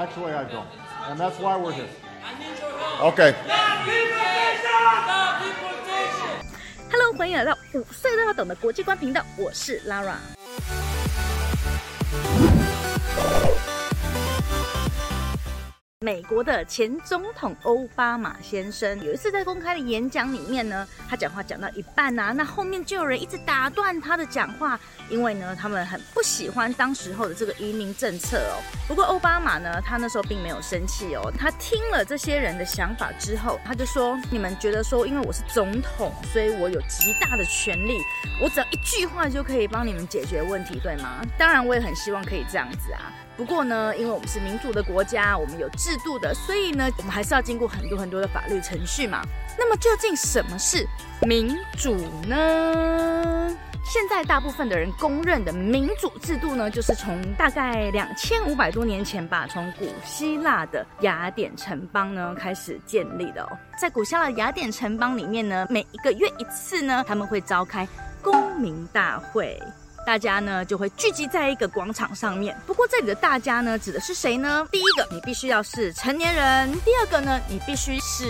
[0.00, 0.66] Actually, I don't.
[1.10, 1.84] And that's why we're here.
[3.02, 3.34] Okay.
[6.90, 10.16] Hello，欢迎来到五岁都要懂的国际观频道，我是 Lara。
[16.02, 28.56] 美国的前总统奥巴马先生有一次在公开的演讲里面呢，他讲话讲到一半啊，那后面就有人一直打断他的讲话，因为呢，他们很不喜欢当时候的这个移民政策哦。
[28.88, 37.98] 不过奥巴马呢，他那时候并没有生气哦，他听了这些人的想法之后，他就说：你们觉得说，因为我是总统，所以我有极大的权利，
[38.40, 41.20] 我只要一句话就可以帮你们解决问题，对吗？
[41.36, 43.12] 当然，我也很希望可以这样子啊。
[43.40, 49.22] 不过呢，因为我们是民主的国家，我们有制度的，所以呢，我们还是要经过很多很多的法律程序嘛。
[49.58, 50.86] 那么究竟什么是
[51.22, 51.96] 民主
[52.28, 53.56] 呢？
[53.82, 63.48] 现在大部分的人公认的民主制度呢，就是从大概两千五百多年前吧，从古希腊的雅典城邦呢开始建立的哦。
[63.80, 67.88] 在古希腊雅典城邦里面呢，每一个月一次呢，他们会召开
[68.22, 69.58] 公民大会。
[70.06, 72.56] 大家呢就会聚集在一个广场上面。
[72.66, 74.66] 不过这里的大家呢指的是谁呢？
[74.70, 78.24] 第一个，你必须要是成年人；第二个呢，你必须是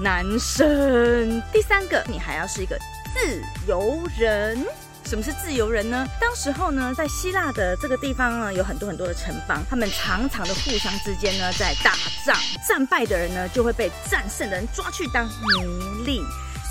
[0.00, 2.78] 男生；第三个，你还要是一个
[3.14, 4.64] 自由人。
[5.04, 6.06] 什么是自由人呢？
[6.20, 11.92] 当时候呢，在希腊的这个地方呢，有很多很多的城邦，他们常常的互相之间呢在打
[12.24, 12.36] 仗，
[12.68, 16.22] 战败的人呢就会被战胜的人抓去当奴隶。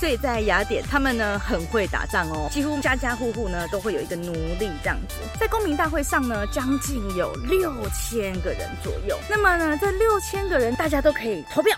[0.01, 5.13] 所以在雅典，他们呢很会打仗哦，几乎家家户户呢都会有一个奴隶这样子。
[5.39, 9.15] 在公民大会上呢，将近有六千个人左右。
[9.29, 11.77] 那么呢，这六千个人大家都可以投票，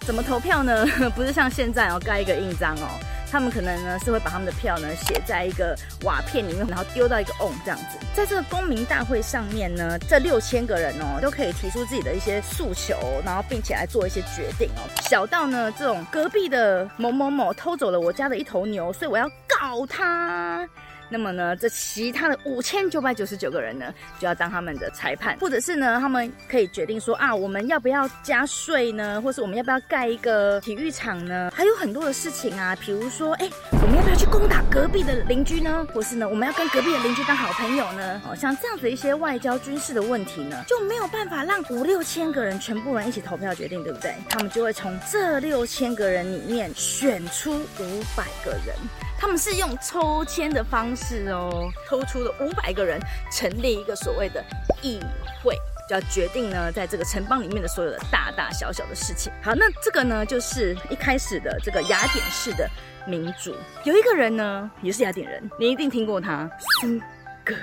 [0.00, 0.86] 怎么投票呢？
[1.14, 2.88] 不是像现在哦，盖一个印章哦。
[3.30, 7.98] 他们可能呢是会把他们的票呢写在一个瓦片里面，然后丢到一个瓮这样子。
[8.14, 14.82] 在这个公民大会上面呢，这六千个人哦都可以提出自己的一些诉求，然后并且来做一些决定哦。
[15.02, 20.68] 小到呢这种隔壁的某某某偷走了我家的一头牛，所以我要告他。
[21.08, 29.20] 那么呢，这其他的五千九百九十九个人呢，就要当他们的裁判，或者是呢，他们可以决定说啊，我们要不要加税呢？
[29.22, 31.50] 或是我们要不要盖一个体育场呢？
[31.54, 35.86] 还有很多的事情啊，比如说，哎，我们要不要去攻打隔壁的邻居呢？
[35.92, 38.20] 或是呢，我们要跟隔壁的邻居当好朋友呢？
[38.28, 44.14] 哦，像这样子一些外交军事的问题呢，就没有办法让五六千个人全部人一起投票决定，对不对？
[44.28, 48.76] 他们就会从这六千个人里面选出五百个人。
[49.18, 53.00] 他们是用抽签的方式哦，抽出了五百个人，
[53.32, 54.42] 成立一个所谓的
[54.80, 55.00] 议
[55.42, 55.56] 会，
[55.88, 59.32] 就要决定呢，在这个城邦里面的所有的大大小小的事情。
[59.42, 62.70] 好，那这个呢，就是一开始的这个雅典式的
[63.06, 63.56] 民主。
[63.82, 66.48] 有一个人呢，也是雅典人，你一定听过他，
[66.80, 67.00] 苏
[67.44, 67.54] 格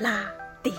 [0.00, 0.24] 拉
[0.60, 0.74] 底，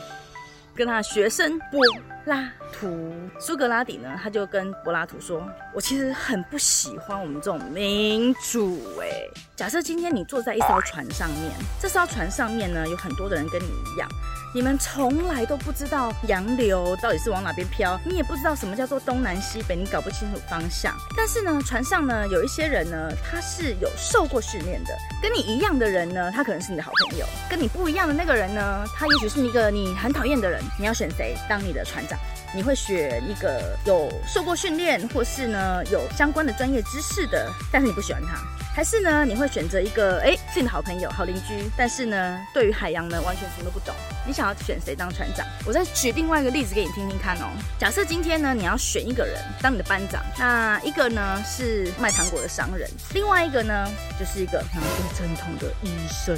[0.77, 1.81] 跟他学生柏
[2.25, 3.13] 拉图。
[3.39, 5.43] 苏格拉底呢，他就跟柏拉图说
[5.73, 8.79] ：“我其实很不喜欢我们这种民主。
[9.01, 9.09] 哎，
[9.55, 11.51] 假设今天你坐在一艘船上面，
[11.81, 14.07] 这艘船上面呢，有很多的人跟你一样。”
[14.53, 20.95] 你们从来都不知道洋流到底是往哪边飘，你也不知道什么叫做东南西北，你搞不清楚方向。
[21.15, 30.61] 但是呢，船上呢有一些人呢，他是有受过训练的，跟你一样的人呢，他可能是你的好朋友；跟你不一样的那个人呢，他也许是一个你很讨厌的人。
[30.79, 32.17] 你要选谁当你的船长？
[32.55, 38.37] 你会选一个有受过训练，或是呢有相关的专业知识的，但是你不喜欢他。
[38.77, 39.25] 还是呢？
[39.25, 43.91] 你会选择一个哎，自己的好朋友、好邻居，但是呢，对于海洋呢，完全什么都不懂。
[44.23, 45.43] 你想要选谁当船长？
[45.65, 47.49] 我再举另外一个例子给你听听看哦。
[47.79, 56.37] 假设今天呢，你要选一个人当你的班长，那一个呢是卖糖果的商人，另外一个呢就是一个拿着针筒的医生。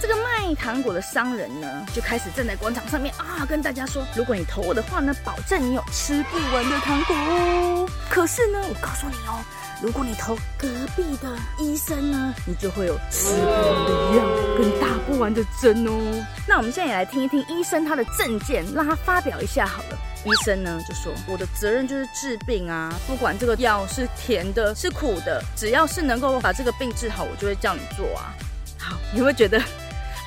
[0.00, 0.16] 这个
[0.46, 7.88] 卖糖果的商人呢，就开始站在广场上面啊，跟大家说：如果你投我的话呢，保证你有吃不完的糖果。
[8.10, 9.42] 可是呢，我告诉你哦。
[9.82, 11.28] 如果你投隔壁的
[11.58, 14.24] 医生呢，你就会有吃不完的药
[14.58, 16.24] 跟打不完的针哦。
[16.46, 19.98] 那我们现在也来听一听医生他的证件，让他发表一下好了。
[20.24, 28.32] 医生呢就说：“我的责任就是治病啊，不管这个药是甜的、是苦的，只要是能够把这个病治好，我就会叫你做啊。”
[28.78, 29.60] 好，你会觉得？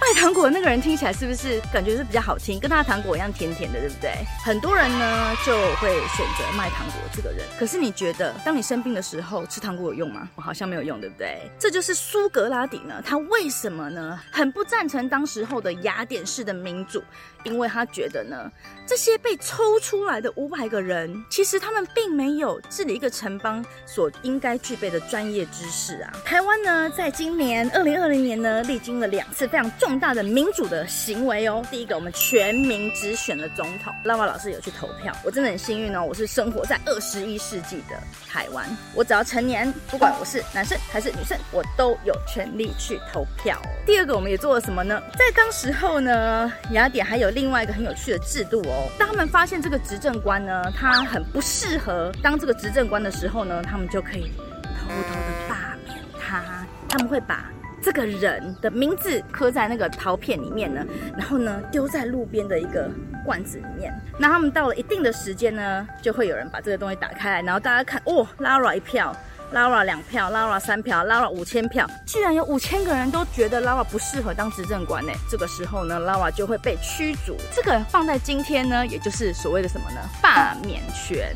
[0.07, 4.13] 卖糖果那个人听起来是不是感觉是比较好听，跟他的糖果一样甜甜的，对不对？
[4.41, 7.45] 很多人呢就会选择卖糖果这个人。
[7.59, 10.29] 可是你觉得，当你生病的时候吃糖果有用吗？
[10.35, 11.41] 我好像没有用，对不对？
[11.59, 17.03] 这就是苏格拉底呢，他为什么呢很不赞成当时候的雅典式的民主？
[17.43, 18.49] 因为他觉得呢，
[18.85, 26.13] 这些被抽出来的五百个人，其实他们并没有治理一个城邦所应该具备的专业知识啊。
[26.23, 29.96] 台湾呢，在今年二零二零年呢，历经了两次非常重。
[29.99, 31.63] 大的民主的行为哦。
[31.69, 37.95] 第一个，我们全民直选了总统，拉瓦老师有去投票，我真的很幸运哦，我是生活在二十一世纪的
[38.29, 38.65] 台湾，
[38.95, 43.61] 我只要成年，不管我是男生还是女生，我都有权利去投票。
[43.85, 45.01] 第二个，我们也做了什么呢？
[45.13, 48.89] 在当时候呢，雅典还有另外一个很有趣的制度哦。
[48.97, 54.31] 当他们发现这个执政官呢，他很不适合当这个执政官的时候呢，他们就可以
[54.79, 56.43] 偷偷的罢免他。
[56.89, 57.51] 他们会把
[57.87, 60.85] 这个人的名字刻在那个陶片里面呢，
[61.17, 62.91] 然后呢丢在路边的一个
[63.25, 63.93] 罐子里面。
[64.19, 69.15] 那他们到了一定的时间呢，就会有人把这个东西打开来，然后大家看，哦，Lara 一票
[69.53, 75.13] ，Lara 两票，Lara 三票，Lara 五千票，居然有五千个人都觉得 Lara 不适合当执政官呢。
[75.29, 77.37] 这个时候呢，Lara 就会被驱逐。
[77.55, 80.01] 这个放在今天呢，也就是所谓的什么呢？
[80.21, 81.33] 罢免权。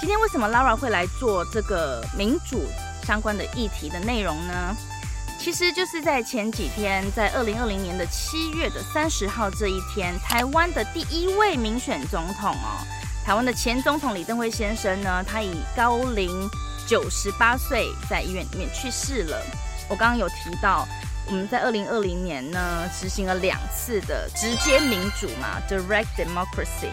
[0.00, 2.62] 今天为什么 Lara 会来做这个民主
[3.02, 4.74] 相关的议题的内容呢？
[5.46, 12.82] 其实就是在前几天，在二零二零年的七月的三十号这一天，台湾的第一位民选总统哦，
[13.24, 16.50] 台湾的前总统李登辉先生呢，他以高龄
[16.84, 19.40] 九十八岁在医院里面去世了。
[19.88, 20.84] 我刚刚有提到，
[21.28, 26.90] 我们在二零二零年呢执行了两次的直接民主嘛，direct democracy。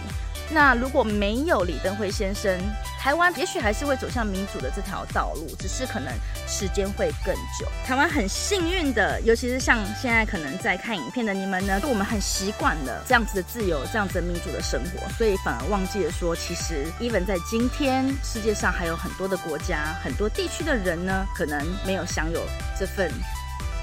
[0.49, 2.59] 那如果没有李登辉先生，
[2.99, 6.13] 台湾也许还是会走向民主的这条道路，只是可能
[6.47, 7.67] 时间会更久。
[7.85, 22.41] 台湾很幸运的，尤其是像现在可能在看影片的你们呢，我们很习惯了这样子的自由、这样子的民主的生活，所以反而忘记了说，其实 even 在今天世界上还有很多的国家、很多地区的人呢，可能没有享有
[22.79, 23.11] 这份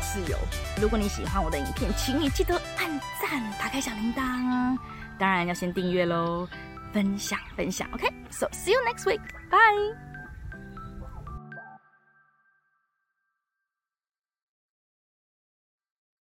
[0.00, 0.38] 自由。
[0.80, 2.88] 如果你喜欢我的影片，请你记得按
[3.20, 4.78] 赞、打开小铃铛。
[5.20, 6.48] 当然要先订阅喽，
[6.92, 8.08] 分享分享，OK。
[8.30, 9.20] So see you next week.
[9.50, 10.09] Bye.